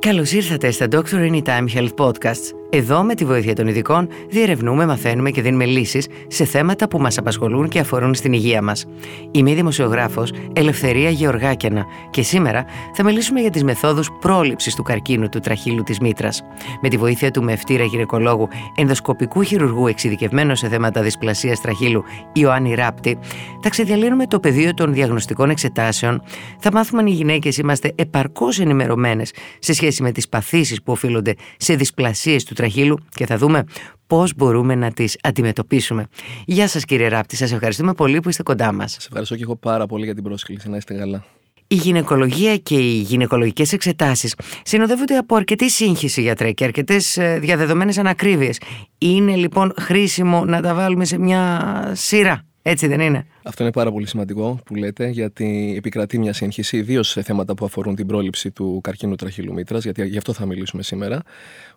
[0.00, 2.57] Καλώ ήρθατε στα Doctor Anytime Health Podcasts.
[2.70, 7.18] Εδώ, με τη βοήθεια των ειδικών, διερευνούμε, μαθαίνουμε και δίνουμε λύσεις σε θέματα που μας
[7.18, 8.86] απασχολούν και αφορούν στην υγεία μας.
[9.30, 15.28] Είμαι η δημοσιογράφος Ελευθερία Γεωργάκιανα και σήμερα θα μιλήσουμε για τις μεθόδους πρόληψης του καρκίνου
[15.28, 16.42] του τραχύλου της μήτρας.
[16.82, 23.18] Με τη βοήθεια του μευτήρα γυναικολόγου ενδοσκοπικού χειρουργού εξειδικευμένου σε θέματα δυσπλασίας τραχύλου Ιωάννη Ράπτη,
[23.62, 26.22] θα ξεδιαλύνουμε το πεδίο των διαγνωστικών εξετάσεων,
[26.58, 31.34] θα μάθουμε αν οι γυναίκες είμαστε επαρκώς ενημερωμένες σε σχέση με τις παθήσεις που οφείλονται
[31.56, 33.64] σε δυσπλασίες του τραχύλου και θα δούμε
[34.06, 36.06] πώς μπορούμε να τις αντιμετωπίσουμε.
[36.44, 38.92] Γεια σας, κύριε Ράπτη, σας ευχαριστούμε πολύ που είστε κοντά μας.
[38.92, 40.68] Σας ευχαριστώ και εγώ πάρα πολύ για την πρόσκληση.
[40.68, 41.24] Να είστε καλά.
[41.70, 48.60] Η γυναικολογία και οι γυναικολογικές εξετάσεις συνοδεύονται από αρκετή σύγχυση γιατρέ και αρκετές διαδεδομένες ανακρίβειες.
[48.98, 53.26] Είναι λοιπόν χρήσιμο να τα βάλουμε σε μια σειρά, έτσι δεν είναι.
[53.42, 57.64] Αυτό είναι πάρα πολύ σημαντικό που λέτε, γιατί επικρατεί μια σύγχυση, ιδίως σε θέματα που
[57.64, 61.22] αφορούν την πρόληψη του καρκίνου τραχύλου μήτρας, γιατί γι' αυτό θα μιλήσουμε σήμερα.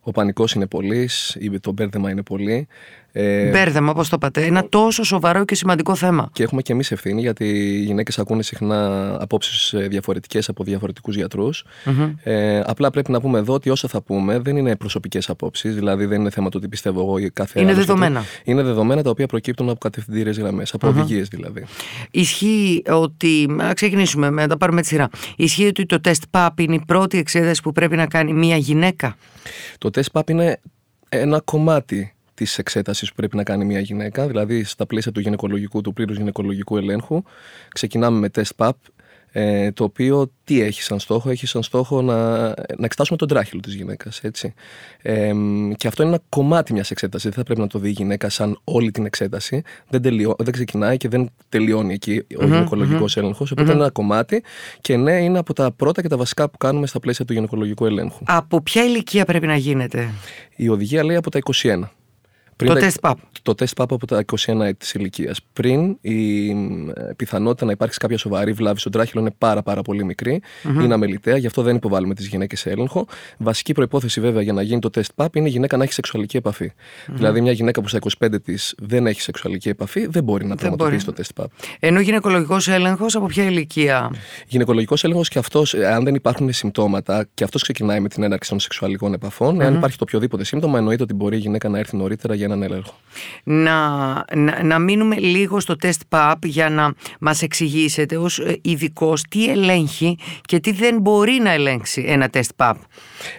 [0.01, 1.09] Ο πανικός είναι πολύ,
[1.61, 2.67] το μπέρδεμα είναι πολύ.
[3.13, 4.45] Ε, μπέρδεμα, όπως το είπατε.
[4.45, 6.29] Ένα τόσο σοβαρό και σημαντικό θέμα.
[6.33, 11.17] Και έχουμε και εμείς ευθύνη, γιατί οι γυναίκες ακούνε συχνά απόψεις ε, διαφορετικές από διαφορετικούς
[12.23, 16.05] Ε, απλά πρέπει να πούμε εδώ ότι όσα θα πούμε δεν είναι προσωπικές απόψεις, δηλαδή
[16.05, 18.23] δεν είναι θέμα το ότι πιστεύω εγώ ή κάθε Είναι δεδομένα.
[18.43, 20.91] Είναι δεδομένα τα οποία προκύπτουν από κατευθυντήριες γραμμές, από mm-hmm.
[20.91, 21.65] οδηγίες δηλαδή.
[22.11, 23.55] Ισχύει ότι.
[23.63, 25.09] Α ξεκινήσουμε, να τα πάρουμε τη σειρά.
[25.35, 29.15] Ισχύει ότι το τεστ PAP είναι η πρώτη εξέταση που πρέπει να κάνει μία γυναίκα;
[29.77, 30.59] Το τεστ PAP είναι
[31.09, 34.27] ένα κομμάτι της εξέτασης που πρέπει να κάνει μια γυναίκα.
[34.27, 37.23] Δηλαδή, στα πλαίσια του γυναικολογικού, του πλήρους γυναικολογικού ελέγχου,
[37.73, 38.71] ξεκινάμε με τεστ PAP
[39.31, 43.59] ε, το οποίο τι έχει σαν στόχο, έχει σαν στόχο να, να εξετάσουμε τον τράχυλο
[43.61, 44.53] της γυναίκας, έτσι.
[45.01, 45.31] Ε,
[45.75, 48.29] και αυτό είναι ένα κομμάτι μιας εξέτασης, δεν θα πρέπει να το δει η γυναίκα
[48.29, 53.13] σαν όλη την εξέταση, δεν, τελειώ, δεν ξεκινάει και δεν τελειώνει εκεί ο mm-hmm, γυναικολογικός
[53.13, 53.21] mm-hmm.
[53.21, 54.43] έλεγχος, οπότε είναι ένα κομμάτι
[54.81, 57.85] και ναι, είναι από τα πρώτα και τα βασικά που κάνουμε στα πλαίσια του γυναικολογικού
[57.85, 58.23] ελέγχου.
[58.27, 60.09] Από ποια ηλικία πρέπει να γίνεται;
[60.55, 61.81] Η οδηγία λέει από τα 21
[62.65, 63.17] το τεστ ΠΑΠ.
[63.41, 65.39] Το τεστ ΠΑΠ από τα 21 έτης τη ηλικίας.
[65.53, 66.53] Πριν η ε,
[67.15, 70.41] πιθανότητα να υπάρξει κάποια σοβαρή βλάβη στον τράχυλο είναι πάρα, πάρα πολύ μικρή.
[70.41, 70.83] Mm-hmm.
[70.83, 73.05] Είναι αμεληταία, γι' αυτό δεν υποβάλλουμε τις γυναίκες σε έλεγχο.
[73.37, 76.37] Βασική προπόθεση βέβαια για να γίνει το τεστ ΠΑΠ είναι η γυναίκα να έχει σεξουαλική
[76.37, 76.71] επαφή.
[76.71, 77.13] Mm-hmm.
[77.13, 81.05] Δηλαδή, μια γυναίκα που στα 25 της δεν έχει σεξουαλική επαφή δεν μπορεί να πραγματοποιήσει
[81.05, 81.51] το τεστ ΠΑΠ.
[81.79, 84.11] Ενώ γυναικολογικός έλεγχος από ποια ηλικία;
[84.47, 88.49] Γυναικολογικός έλεγχος και αυτός, ε, αν δεν υπάρχουν συμπτώματα, και αυτός ξεκινάει με την έναρξη
[88.49, 89.55] των σεξουαλικών επαφών.
[89.55, 89.61] Mm-hmm.
[89.61, 92.63] Εάν υπάρχει το οποιοδήποτε σύμπτωμα, εννοείται ότι μπορεί η γυναίκα να έρθει νωρίτερα για έναν
[92.63, 92.93] έλεγχο
[93.43, 99.23] να, να, να μείνουμε λίγο στο τεστ PAP για να μας εξηγήσετε ως ε, ειδικός
[99.29, 102.73] τι ελέγχει και τι δεν μπορεί να ελέγξει ένα τεστ PAP.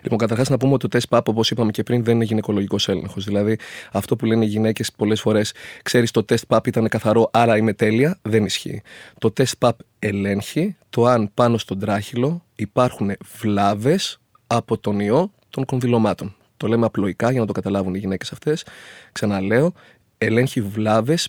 [0.03, 2.89] Λοιπόν, καταρχάς να πούμε ότι το τεστ PAP, όπως είπαμε και πριν, δεν είναι γυναικολογικός
[2.89, 3.25] έλεγχος.
[3.25, 3.59] Δηλαδή,
[3.93, 7.73] αυτό που λένε οι γυναίκες πολλές φορές, ξέρεις το τεστ PAP ήταν καθαρό, άρα είμαι
[7.73, 8.83] τέλεια, δεν ισχύει.
[9.19, 15.65] Το τεστ PAP ελέγχει το αν πάνω στον τράχυλο υπάρχουν βλάβες από τον ιό των
[15.65, 16.37] κονδυλωμάτων.
[16.63, 18.65] Το λέμε απλοϊκά για να το καταλάβουν οι γυναίκες αυτές.
[19.13, 19.73] Ξαναλέω,
[20.19, 21.29] ελέγχει βλάβες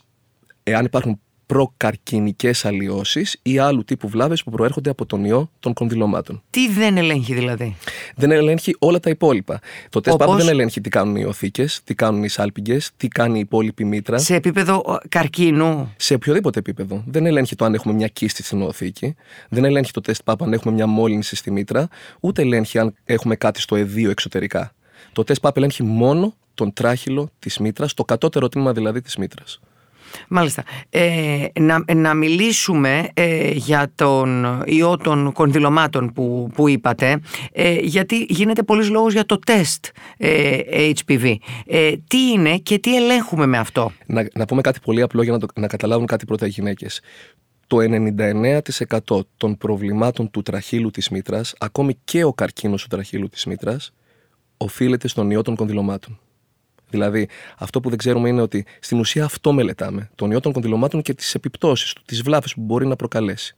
[0.63, 6.41] εάν υπάρχουν προκαρκινικές αλλοιώσεις ή άλλου τύπου βλάβες που προέρχονται από τον ιό των κονδυλωμάτων.
[6.49, 7.75] Τι δεν ελέγχει δηλαδή;
[8.15, 9.59] Δεν ελέγχει όλα τα υπόλοιπα.
[9.89, 10.37] Το τεστ Όπως...
[10.37, 14.17] δεν ελέγχει τι κάνουν οι ιωθήκε, τι κάνουν οι σάλπιγγες, τι κάνει η υπόλοιπη μήτρα.
[14.17, 17.03] Σε επίπεδο καρκίνου; Σε οποιοδήποτε επίπεδο.
[17.07, 19.15] Δεν ελέγχει το αν έχουμε μια κίστη στην οθήκη.
[19.49, 21.87] Δεν ελέγχει το τεστ πάπ αν έχουμε μια μόλυνση στη μήτρα.
[22.19, 24.73] Ούτε ελέγχει αν έχουμε κάτι στο εδίο εξωτερικά.
[25.11, 29.59] Το τεστ ΠΑΠ ελέγχει μόνο τον τράχυλο της μήτρας, το κατώτερο τμήμα δηλαδή της μήτρας.
[30.27, 30.63] Μάλιστα.
[30.89, 37.19] Ε, να, να μιλήσουμε ε, για τον ιό των κονδυλωμάτων που, που είπατε,
[37.51, 39.85] ε, γιατί γίνεται πολλής λόγος για το τεστ
[40.95, 41.35] HPV.
[42.07, 45.39] τι είναι και τι ελέγχουμε με αυτό; Να, να πούμε κάτι πολύ απλό για να,
[45.39, 47.01] το, να καταλάβουν κάτι πρώτα οι γυναίκες.
[47.67, 53.45] Το 99% των προβλημάτων του τραχύλου της μήτρας, ακόμη και ο καρκίνος του τραχύλου της
[53.45, 53.93] μήτρας,
[54.63, 56.19] οφείλεται στον ιό των κονδυλωμάτων.
[56.89, 60.09] Δηλαδή, αυτό που δεν ξέρουμε είναι ότι στην ουσία αυτό μελετάμε.
[60.15, 63.55] Τον ιό των κονδυλωμάτων και τις επιπτώσεις του, τις βλάβες που μπορεί να προκαλέσει.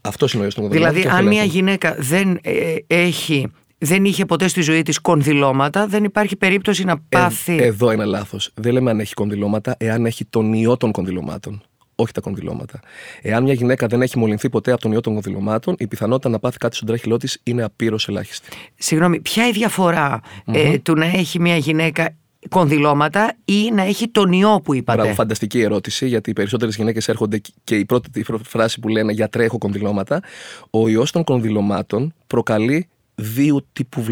[0.00, 1.00] Αυτός είναι ο ιός των κονδυλωμάτων.
[1.00, 6.04] Δηλαδή, αν μια γυναίκα δεν ε, έχει δεν είχε ποτέ στη ζωή της κονδυλώματα, δεν
[6.04, 7.56] υπάρχει περίπτωση να ε, πάθει.
[7.56, 8.50] Ε, εδώ είναι λάθος.
[8.54, 11.62] Δεν λέμε αν έχει κονδυλώματα, εάν έχει τον ιό των κονδυλωμάτων
[11.96, 12.80] όχι τα κονδυλώματα.
[13.22, 16.38] Εάν μια γυναίκα δεν έχει μολυνθεί ποτέ από τον ιό των κονδυλωμάτων, η πιθανότητα να
[16.38, 18.48] πάθει κάτι στον τράχυλό της είναι απείρως ελάχιστη.
[18.74, 22.14] Συγγνώμη, ποια είναι η διαφορα ε, του να έχει μια γυναίκα
[22.48, 27.08] κονδυλώματα ή να έχει τον ιό που είπατε; Μπράβο, φανταστική ερώτηση, γιατί οι περισσότερες γυναίκες
[27.08, 30.22] έρχονται και η πρώτη φράση που λένε γιατρέ, έχω κονδυλώματα.
[30.70, 34.04] Ο ιός των κονδυλωμάτων προκαλεί δύο τύπου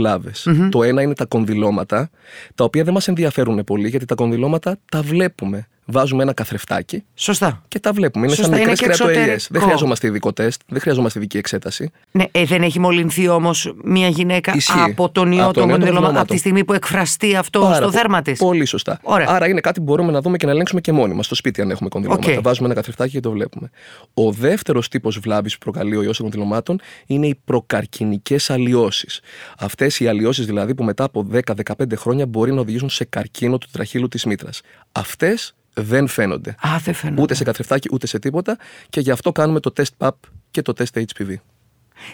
[0.71, 2.11] Το ένα είναι τα κονδυλώματα,
[2.55, 7.63] τα οποία δεν μας ενδιαφέρουν πολύ, γιατί τα κονδυλώματα τα βλέπουμε βάζουμε ένα καθρεφτάκι Σωστά.
[7.69, 8.27] και τα βλέπουμε.
[8.27, 9.33] Είναι Σωστά, σαν είναι μικρέ και κρεατοελιέ.
[9.33, 9.47] εξωτερικό.
[9.51, 11.91] Δεν χρειαζόμαστε ειδικό τεστ, δεν χρειαζόμαστε ειδική εξέταση.
[12.11, 14.79] Ναι, ε, δεν έχει μολυνθεί όμως μια γυναίκα Ισχύει.
[14.79, 16.39] από τον ιό Από τον των ιό των κονδυλωμάτων από τη κονδυλωμάτων.
[16.39, 18.39] στιγμή που εκφραστεί αυτό Πάρα στο πο- δέρμα της.
[18.39, 18.99] Πολύ σωστά.
[19.03, 19.27] Ωραία.
[19.29, 21.27] Άρα είναι κάτι που μπορούμε να δούμε και να ελέγξουμε και μόνοι μας.
[21.27, 22.33] Στο σπίτι, αν έχουμε κονδυλώματα.
[22.33, 22.41] Οκ.
[22.43, 23.71] Βάζουμε ένα καθρεφτάκι και το βλέπουμε.
[24.15, 29.21] Ο δεύτερος τύπος βλάβης που προκαλεί ο ιός των κονδυλωμάτων είναι οι προκαρκινικές αλλοιώσεις.
[29.59, 33.69] Αυτές οι αλλοιώσεις δηλαδή που μετά από 10-15 χρόνια μπορεί να οδηγήσουν σε καρκίνο του
[33.73, 34.61] τραχήλου της μήτρας.
[34.93, 36.51] Αυτές δεν φαίνονται.
[36.51, 37.23] Α, δεν φαίνεται.
[37.23, 40.11] Ούτε σε καθρεφτάκι ούτε σε τίποτα και γι' αυτό κάνουμε το τεστ PAP
[40.51, 41.35] και το τεστ HPV.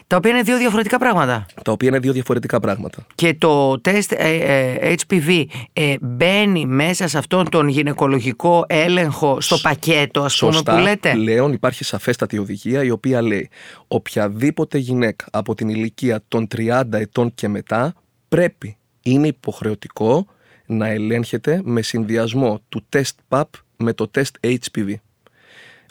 [0.07, 1.47] Τα οποία είναι δύο διαφορετικά πράγματα.
[1.65, 3.07] Τα οποία είναι δύο διαφορετικά πράγματα.
[3.15, 9.59] Και το τεστ ε, ε, HPV ε, μπαίνει μέσα σε αυτόν τον γυναικολογικό έλεγχο στο
[9.59, 10.75] πακέτο, ας πούμε, Σωστά.
[10.75, 13.51] που λέτε; Πλέον υπάρχει σαφέστατη οδηγία η οποία λέει
[13.89, 17.95] οποιαδήποτε γυναίκα από την ηλικία των 30 ετών και μετά
[18.29, 20.27] πρέπει, είναι υποχρεωτικό
[20.70, 23.43] να ελέγχεται με συνδυασμό του τεστ PAP
[23.76, 24.94] με το τεστ HPV.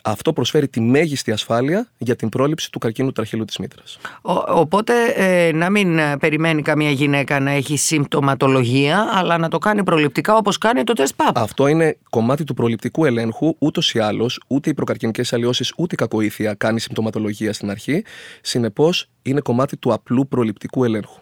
[0.03, 3.97] Αυτό προσφέρει τη μέγιστη ασφάλεια για την πρόληψη του καρκίνου τραχύλου της μήτρας.
[4.21, 9.57] Ο- οπότε ε, να μην ε, περιμένει καμία γυναίκα να έχει συμπτωματολογία, αλλά να το
[9.57, 11.31] κάνει προληπτικά όπως κάνει το τεστ PAP.
[11.35, 13.55] Αυτό είναι κομμάτι του προληπτικού ελέγχου.
[13.59, 18.03] Ούτως ή άλλως, ούτε οι προκαρκινικές αλλοιώσεις ούτε η κακοήθεια κάνει συμπτωματολογία στην αρχή.
[18.41, 21.19] Συνεπώς, είναι κομμάτι του απλού προληπτικού ελέγχου.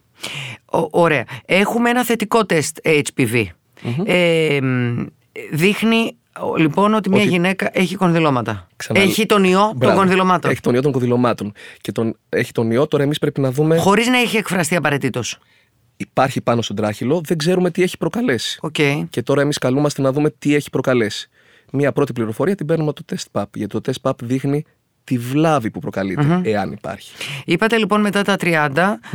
[0.72, 1.24] Ο- ωραία.
[1.46, 3.44] Έχουμε ένα θετικό τεστ HPV.
[4.06, 5.06] Ε, μ,
[5.52, 8.68] δείχνει ο, λοιπόν ότι μια Ότι- γυναίκα έχει κονδυλώματα.
[8.75, 9.98] Ξανα- Έχει τον ιό των Μπράβο.
[9.98, 10.52] κονδυλωμάτων.
[10.52, 11.54] Έχει τον ιό των κονδυλωμάτων.
[11.81, 13.78] Και τον, έχει τον ιό, τώρα εμείς πρέπει να δούμε.
[13.78, 15.38] Χωρίς να έχει εκφραστεί απαραιτήτως.
[15.98, 18.58] Υπάρχει πάνω στον τράχηλο, δεν ξέρουμε τι έχει προκαλέσει.
[18.62, 18.75] Οκ.
[19.10, 21.30] Και τώρα εμείς καλούμαστε να δούμε τι έχει προκαλέσει.
[21.72, 23.44] Μία πρώτη πληροφορία την παίρνουμε από το τεστ PAP.
[23.54, 24.63] Γιατί το τεστ PAP δείχνει
[25.07, 27.12] τη βλάβη που προκαλείται εάν υπάρχει.
[27.45, 28.69] Είπατε λοιπόν μετά τα 30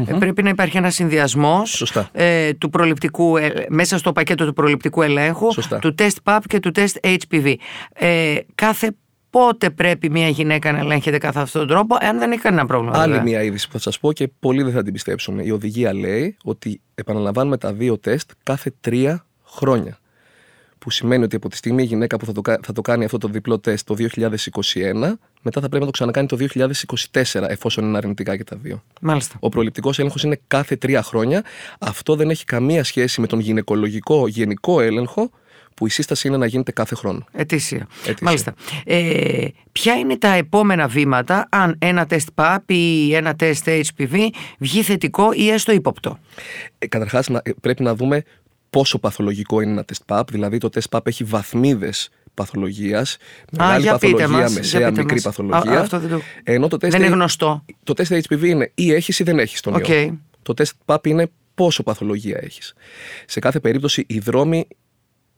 [0.06, 2.08] ε, πρέπει να υπάρχει ένας συνδυασμός Σωστά.
[2.12, 5.78] ε, του προληπτικού, ε, μέσα στο πακέτο του προληπτικού ελέγχου, Σωστά.
[5.78, 7.54] του τεστ PAP και του τεστ HPV.
[7.92, 8.96] Ε, κάθε
[9.30, 12.98] πότε πρέπει μια γυναίκα να ελέγχεται κατά αυτόν τον τρόπο, εάν δεν έχει κανένα πρόβλημα.
[12.98, 13.22] Άλλη βέβαια.
[13.22, 15.38] μία είδηση που θα σας πω και πολλοί δεν θα την πιστέψουν.
[15.38, 19.98] Η οδηγία λέει ότι επαναλαμβάνουμε τα δύο τεστ κάθε τρία χρόνια.
[20.82, 23.04] Που σημαίνει ότι από τη στιγμή η γυναίκα που θα το, κα- θα το κάνει
[23.04, 24.08] αυτό το διπλό τεστ το 2021,
[25.42, 26.36] μετά θα πρέπει να το ξανακάνει το
[27.12, 28.82] 2024, εφόσον είναι αρνητικά και τα δύο.
[29.00, 29.36] Μάλιστα.
[29.40, 31.44] Ο προληπτικός έλεγχος είναι κάθε τρία χρόνια.
[31.78, 35.30] Αυτό δεν έχει καμία σχέση με τον γυναικολογικό γενικό έλεγχο,
[35.74, 37.24] που η σύσταση είναι να γίνεται κάθε χρόνο.
[37.32, 37.86] Ετήσια.
[38.00, 38.16] Ετήσια.
[38.20, 38.54] Μάλιστα.
[38.84, 44.16] Ε, ποια είναι τα επόμενα βήματα αν ένα τεστ PAP ή ένα τεστ HPV
[44.58, 46.18] βγει θετικό ή έστω ύποπτο;
[46.78, 47.28] Ε, Καταρχάς,
[47.60, 48.22] πρέπει να δούμε
[48.72, 50.22] πόσο παθολογικό είναι ένα τεστ PAP.
[50.30, 53.16] Δηλαδή, το τεστ PAP έχει βαθμίδες παθολογίας.
[53.52, 55.22] Μεγάλη για πείτε παθολογία, μας, για μεσαία, πείτε μικρή μας.
[55.24, 55.78] παθολογία.
[55.78, 57.64] Α, αυτό δεν το- Ενώ το τεστ, Δεν είναι γνωστό.
[57.84, 59.88] το τεστ HPV είναι ή έχεις ή δεν έχεις τον Οκ.
[59.88, 60.18] ιό.
[60.42, 62.74] Το τεστ PAP είναι πόσο παθολογία έχεις.
[63.26, 64.68] Σε κάθε περίπτωση, οι δρόμοι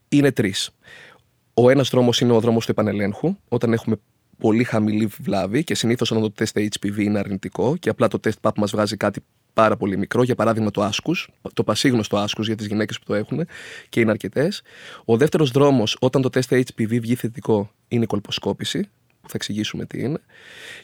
[0.08, 0.70] είναι τρεις.
[1.54, 3.96] Ο ένας δρόμος είναι ο δρόμος του επανελέγχου, όταν έχουμε
[4.38, 8.38] πολύ χαμηλή βλάβη και συνήθως όταν το τεστ HPV είναι αρνητικό και απλά το τεστ
[8.42, 9.20] PAP μας βγάζει κάτι
[9.54, 13.14] πάρα πολύ μικρό, για παράδειγμα το άσκους, το πασίγνωστο άσκους για τις γυναίκες που το
[13.14, 13.46] έχουν
[13.88, 14.62] και είναι αρκετές.
[15.04, 18.88] Ο δεύτερος δρόμος όταν το τεστ HPV βγει θετικό είναι η κολποσκόπηση,
[19.20, 20.20] που θα εξηγήσουμε τι είναι.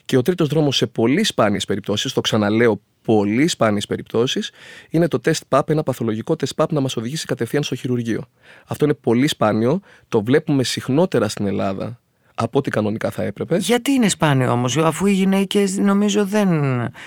[0.05, 4.51] Και ο τρίτος δρόμος σε πολύ σπάνιες περιπτώσεις, το ξαναλέω πολύ σπάνιες περιπτώσεις,
[4.89, 8.25] είναι το τεστ PAP, ένα παθολογικό τεστ PAP να μας οδηγήσει κατευθείαν στο χειρουργείο.
[8.67, 12.01] Αυτό είναι πολύ σπάνιο, το βλέπουμε συχνότερα στην Ελλάδα
[12.43, 13.57] από ό,τι κανονικά θα έπρεπε.
[13.57, 16.49] Γιατί είναι σπάνιο όμως, αφού οι γυναίκες νομίζω δεν.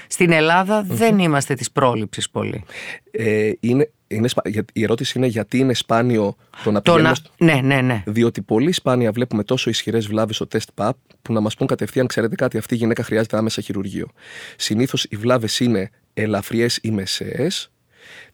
[0.08, 2.64] Στην Ελλάδα δεν είμαστε της πρόληψης πολύ.
[3.10, 7.08] Ε, είναι, είναι, σπα- για- η ερώτηση είναι γιατί είναι σπάνιο το να Το πηγαίνουμε
[7.08, 7.14] να...
[7.14, 8.03] στο- Ναι, ναι, ναι.
[8.06, 10.91] Διότι πολύ σπάνια βλέπουμε τόσο ισχυρές βλάβες στο τεστ PAP
[11.22, 14.08] που να μας πούν κατευθείαν, ξέρετε κάτι, αυτή η γυναίκα χρειάζεται άμεσα χειρουργείο.
[14.56, 17.69] Συνήθως οι βλάβες είναι ελαφριές ή μεσαίες.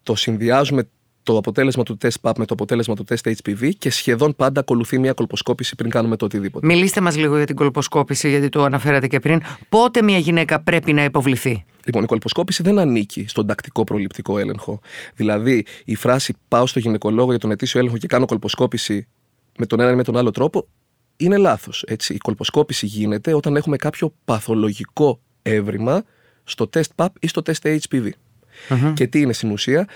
[0.02, 0.88] Το συνδυάζουμε
[1.23, 4.99] το αποτέλεσμα του τεστ PAP με το αποτέλεσμα του τεστ HPV και σχεδόν πάντα ακολουθεί
[4.99, 6.67] μια κολποσκόπηση πριν κάνουμε το οτιδήποτε.
[6.67, 9.43] Μιλήστε μας λίγο για την κολποσκόπηση, γιατί το αναφέρατε και πριν.
[9.69, 14.81] Πότε μια γυναίκα πρέπει να υποβληθεί; Λοιπόν, η κολποσκόπηση δεν ανήκει στον τακτικό προληπτικό έλεγχο.
[15.15, 19.07] Δηλαδή, η φράση πάω στο γυναικολόγο για τον ετήσιο έλεγχο και κάνω κολποσκόπηση
[19.59, 20.67] με τον ένα ή με τον άλλο τρόπο
[21.17, 21.85] είναι λάθος.
[22.09, 26.03] Η κολποσκόπηση γίνεται όταν έχουμε κάποιο παθολογικό έβριμα
[26.45, 28.09] στο τεστ PAP ή στο τεστ HPV.
[28.95, 29.89] Και τι είναι στην ουσία,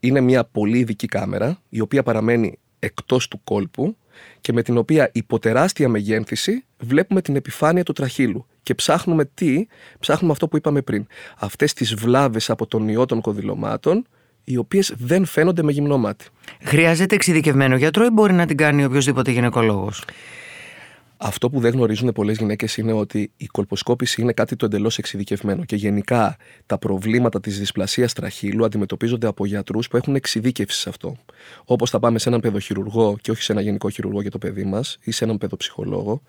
[0.00, 3.96] είναι μια πολύ ειδική κάμερα η οποία παραμένει εκτός του κόλπου
[4.40, 9.66] και με την οποία υπό τεράστια μεγένθηση βλέπουμε την επιφάνεια του τραχύλου και ψάχνουμε τι,
[9.98, 11.06] ψάχνουμε αυτό που είπαμε πριν.
[11.38, 14.06] Αυτές τις βλάβες από τον ιό των κοδηλωμάτων
[14.44, 16.24] οι οποίες δεν φαίνονται με γυμνό μάτι.
[16.62, 20.04] Χρειάζεται εξειδικευμένο γιατρό ή μπορεί να την κάνει οποιοδήποτε γυναικολόγος;
[21.22, 25.64] Αυτό που δεν γνωρίζουν πολλές γυναίκες είναι ότι η κολποσκόπηση είναι κάτι το εντελώς εξειδικευμένο
[25.64, 26.36] και γενικά
[26.66, 31.16] τα προβλήματα της δυσπλασίας τραχύλου αντιμετωπίζονται από γιατρούς που έχουν εξειδίκευση σε αυτό.
[31.64, 34.64] Όπως θα πάμε σε έναν παιδοχειρουργό και όχι σε ένα γενικό χειρουργό για το παιδί
[34.64, 36.22] μας ή σε έναν παιδοψυχολόγο.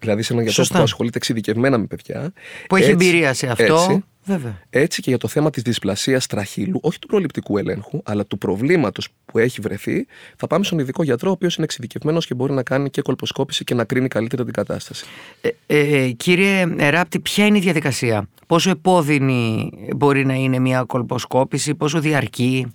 [0.00, 2.32] Δηλαδή σε έναν γιατρό που ασχολείται εξειδικευμένα με παιδιά.
[2.68, 3.74] Που έχει εμπειρία σε αυτό.
[3.74, 4.58] Έτσι, Βέβαια.
[4.70, 9.08] Έτσι και για το θέμα της δυσπλασίας τραχύλου, όχι του προληπτικού ελέγχου, αλλά του προβλήματος
[9.24, 12.62] που έχει βρεθεί, θα πάμε στον ειδικό γιατρό, ο οποίος είναι εξειδικευμένος και μπορεί να
[12.62, 15.04] κάνει και κολποσκόπηση και να κρίνει καλύτερα την κατάσταση.
[15.40, 21.74] Ε, ε, κύριε Ράπτη, ποια είναι η διαδικασία, Πόσο επώδυνη μπορεί να είναι μια κολποσκόπηση,
[21.74, 22.66] πόσο διαρκεί;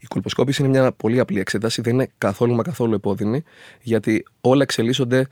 [0.00, 3.42] Η κολποσκόπηση είναι μια πολύ απλή εξέταση, δεν είναι καθόλου μα καθόλου επώδυνη,
[3.82, 5.26] γιατί όλα εξελίσσονται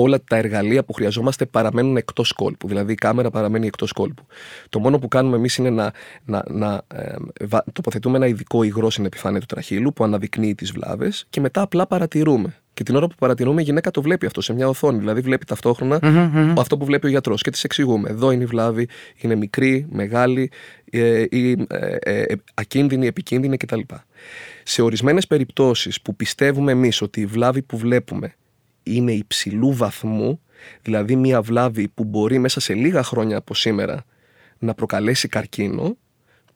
[0.00, 2.68] όλα τα εργαλεία που χρειαζόμαστε παραμένουν εκτός κόλπου.
[2.68, 4.26] Δηλαδή η κάμερα παραμένει εκτός κόλπου.
[4.68, 5.92] Το μόνο που κάνουμε εμείς είναι να,
[6.24, 7.14] να, να ε,
[7.72, 11.86] τοποθετούμε ένα ειδικό υγρό στην επιφάνεια του τραχύλου που αναδεικνύει τις βλάβες και μετά απλά
[11.86, 12.54] παρατηρούμε.
[12.74, 14.98] Και την ώρα που παρατηρούμε, η γυναίκα το βλέπει αυτό σε μια οθόνη.
[14.98, 15.46] Δηλαδή, βλέπει
[16.56, 18.08] αυτό που βλέπει ο γιατρός και της εξηγούμε.
[18.10, 20.50] Εδώ είναι η βλάβη, είναι μικρή, μεγάλη,
[20.90, 23.80] ε, ή, ε, ε, ακίνδυνη, επικίνδυνη κτλ.
[24.62, 28.34] Σε ορισμένες περιπτώσεις που πιστεύουμε εμείς ότι η βλάβη που βλέπουμε
[28.86, 30.40] είναι υψηλού βαθμού,
[30.82, 34.04] δηλαδή μια βλάβη που μπορεί μέσα σε λίγα χρόνια από σήμερα
[34.58, 35.96] να προκαλέσει καρκίνο,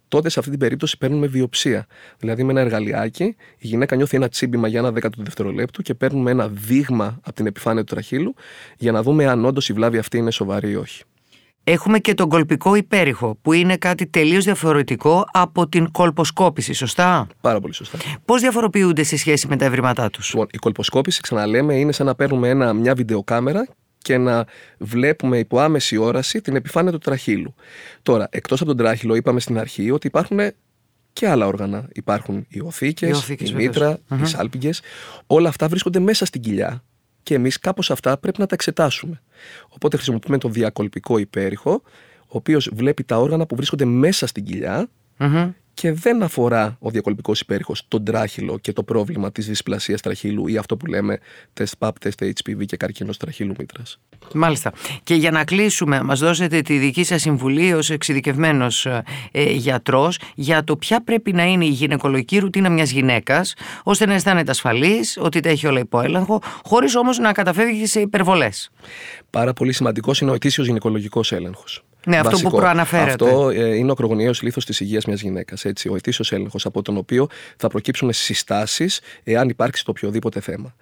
[0.09, 1.87] τότε σε αυτή την περίπτωση παίρνουμε βιοψία.
[2.19, 6.31] Δηλαδή με ένα εργαλειάκι, η γυναίκα νιώθει ένα τσίμπημα για ένα δέκατο δευτερολέπτου και παίρνουμε
[6.31, 8.35] ένα δείγμα από την επιφάνεια του τραχύλου
[8.79, 11.03] για να δούμε αν όντως η βλάβη αυτή είναι σοβαρή ή όχι.
[11.73, 17.61] Έχουμε και τον κολπικό υπέρηχο, που είναι κάτι τελείως διαφορετικό από την κολποσκόπηση, σωστά; Πάρα
[17.61, 17.99] πολύ σωστά.
[18.25, 22.15] Πώς διαφοροποιούνται σε σχέση με τα ευρήματά τους; Λοιπόν, η κολποσκόπηση, ξαναλέμε, είναι σαν να
[22.15, 24.45] παίρνουμε ένα, μια βιντεοκάμερα και να
[24.79, 27.55] βλέπουμε υπό άμεση όραση την επιφάνεια του τραχύλου.
[28.03, 30.39] Τώρα, εκτός από τον τράχυλο, είπαμε στην αρχή ότι υπάρχουν
[31.13, 31.89] και άλλα όργανα.
[31.93, 34.81] Υπάρχουν οι οθήκες, η μήτρα, οι σάλπιγγες.
[35.27, 36.83] Όλα αυτά βρίσκονται μέσα στην κοιλιά
[37.31, 39.21] και εμείς κάπως αυτά πρέπει να τα εξετάσουμε.
[39.69, 41.83] Οπότε χρησιμοποιούμε το διακολπικό υπέρηχο,
[42.21, 44.89] ο οποίος βλέπει τα όργανα που βρίσκονται μέσα στην κοιλια
[45.81, 50.57] και δεν αφορά ο διακολπικός υπέρηχος τον τράχυλο και το πρόβλημα της δυσπλασίας τραχύλου ή
[50.57, 51.19] αυτό που λέμε
[51.53, 53.99] τεστ PAP, τεστ HPV και καρκίνος τραχύλου μήτρας.
[54.35, 54.73] Μάλιστα.
[55.03, 59.03] Και για να κλείσουμε, μας δώσετε τη δική σας συμβουλή ως εξειδικευμένος ε,
[59.51, 64.51] γιατρός για το ποια πρέπει να είναι η γυναικολογική ρουτίνα μιας γυναίκας, ώστε να αισθάνεται
[64.51, 68.71] ασφαλής, ότι τα έχει όλα υπό έλεγχο, χωρίς όμως να καταφεύγει σε υπερβολές.
[69.31, 71.85] Πάρα πολύ σημαντικός είναι ο ετήσιος γυναικολογικός έλεγχος.
[72.07, 73.25] Ναι, αυτό που προαναφέρεται.
[73.25, 75.65] Αυτό ε, είναι ο ακρογωνιαίος λήθο της υγείας μιας γυναίκας.
[75.65, 80.75] Ο ετήσιο έλεγχος, από τον οποίο θα προκύψουν συστάσεις εάν υπάρξει το οποιοδήποτε θέμα.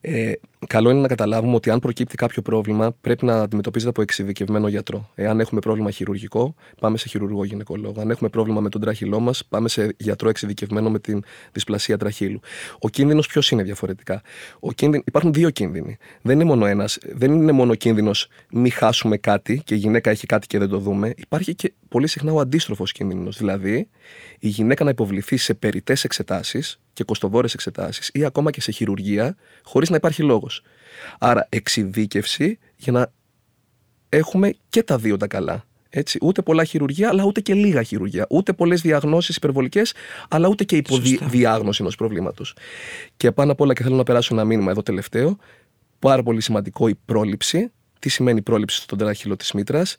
[0.00, 0.32] Ε,
[0.66, 5.10] καλό είναι να καταλάβουμε ότι αν προκύπτει κάποιο πρόβλημα, πρέπει να αντιμετωπίζεται από εξειδικευμένο γιατρό.
[5.14, 8.00] Εάν έχουμε πρόβλημα χειρουργικό, πάμε σε χειρουργό γυναικολόγο.
[8.00, 12.40] Αν έχουμε πρόβλημα με τον τράχυλό μας, πάμε σε γιατρό εξειδικευμένο με την δυσπλασία τραχύλου.
[12.78, 14.22] Ο κίνδυνος ποιος είναι διαφορετικά;
[14.60, 15.96] Ο κίνδυν, υπάρχουν δύο κίνδυνοι.
[16.22, 16.98] Δεν είναι μόνο ένας.
[17.12, 20.78] Δεν είναι μόνο κίνδυνος μη χάσουμε κάτι και η γυναίκα έχει κάτι και δεν το
[20.78, 21.14] δούμε.
[21.16, 23.36] Υπάρχει και πολύ συχνά ο αντίστροφος κίνδυνος.
[23.36, 23.88] Δηλαδή,
[24.38, 29.36] η γυναίκα να υποβληθεί σε περιττές εξετάσεις και κοστοβόρες εξετάσεις ή ακόμα και σε χειρουργία
[29.62, 30.62] χωρίς να υπάρχει λόγος.
[31.18, 33.12] Άρα, εξειδίκευση για να
[34.08, 35.64] έχουμε και τα δύο τα καλά.
[35.94, 38.26] Έτσι, ούτε πολλά χειρουργία, αλλά ούτε και λίγα χειρουργία.
[38.30, 39.94] Ούτε πολλές διαγνώσεις υπερβολικές,
[40.28, 42.54] αλλά ούτε και υποδιάγνωση ενός προβλήματος.
[43.16, 45.36] Και πάνω απ' όλα, και θέλω να περάσω ένα μήνυμα εδώ τελευταίο,
[45.98, 47.72] πάρα πολύ σημαντικό η πρόληψη.
[47.98, 49.96] Τι σημαίνει πρόληψη στον τράχυλο της μήτρας,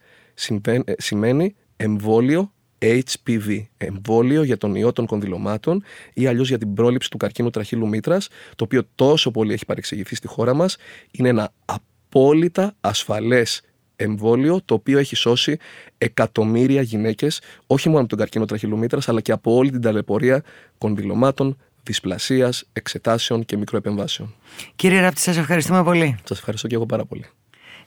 [0.61, 7.09] ε, σημαίνει εμβόλιο HPV, εμβόλιο για τον ιό των κονδυλωμάτων ή αλλιώς για την πρόληψη
[7.09, 10.77] του καρκίνου τραχύλου μήτρας, το οποίο τόσο πολύ έχει παρεξηγηθεί στη χώρα μας.
[11.11, 13.61] Είναι ένα απόλυτα ασφαλές
[13.95, 15.57] εμβόλιο το οποίο έχει σώσει
[15.97, 20.43] εκατομμύρια γυναίκες, όχι μόνο από τον καρκίνο τραχύλου μήτρας, αλλά και από όλη την ταλαιπωρία
[20.77, 24.33] κονδυλωμάτων, δυσπλασίας, εξετάσεων και μικροεπεμβάσεων.
[24.75, 26.17] Κύριε Ράπτη, σας ευχαριστούμε πολύ.
[26.23, 27.25] Σας ευχαριστώ και εγώ πάρα πολύ.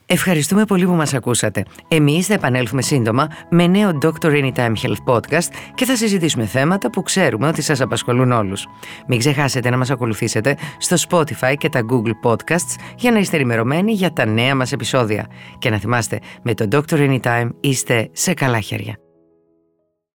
[0.09, 1.63] Ευχαριστούμε πολύ που μας ακούσατε.
[1.87, 4.25] Εμείς θα επανέλθουμε σύντομα με νέο Dr.
[4.25, 8.67] Anytime Health Podcast και θα συζητήσουμε θέματα που ξέρουμε ότι σας απασχολούν όλους.
[9.07, 13.91] Μην ξεχάσετε να μας ακολουθήσετε στο Spotify και τα Google Podcasts για να είστε ενημερωμένοι
[13.91, 15.27] για τα νέα μας επεισόδια.
[15.57, 17.19] Και να θυμάστε, με το Dr.
[17.19, 19.06] Anytime είστε σε καλά χέρια.